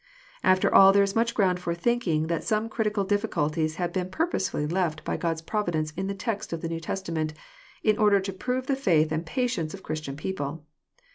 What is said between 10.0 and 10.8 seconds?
people.